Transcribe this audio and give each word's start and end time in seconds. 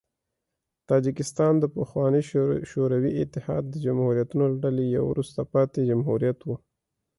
تاجکستان 0.89 1.53
د 1.59 1.65
پخواني 1.75 2.21
شوروي 2.71 3.11
اتحاد 3.23 3.63
د 3.69 3.75
جمهوریتونو 3.85 4.43
له 4.51 4.57
ډلې 4.63 4.85
یو 4.95 5.03
وروسته 5.11 5.39
پاتې 5.53 5.79
جمهوریت 5.89 6.39
و. 6.43 6.49